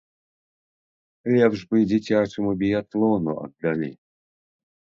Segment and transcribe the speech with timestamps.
[1.33, 3.91] Лепш бы дзіцячаму біятлону аддалі.